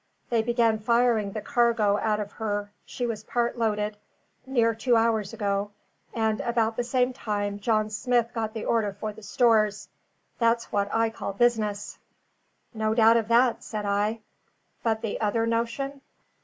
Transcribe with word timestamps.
They 0.31 0.41
began 0.41 0.79
firing 0.79 1.33
the 1.33 1.43
cargo 1.43 1.99
out 1.99 2.19
of 2.19 2.31
her 2.31 2.71
(she 2.87 3.05
was 3.05 3.23
part 3.23 3.55
loaded) 3.55 3.97
near 4.47 4.73
two 4.73 4.95
hours 4.95 5.31
ago; 5.31 5.69
and 6.11 6.41
about 6.41 6.75
the 6.75 6.83
same 6.83 7.13
time 7.13 7.59
John 7.59 7.91
Smith 7.91 8.31
got 8.33 8.55
the 8.55 8.65
order 8.65 8.93
for 8.99 9.13
the 9.13 9.21
stores. 9.21 9.89
That's 10.39 10.71
what 10.71 10.89
I 10.91 11.11
call 11.11 11.33
business." 11.33 11.99
"No 12.73 12.95
doubt 12.95 13.17
of 13.17 13.27
that," 13.27 13.63
said 13.63 13.85
I. 13.85 14.21
"But 14.81 15.03
the 15.03 15.21
other 15.21 15.45
notion?" 15.45 16.01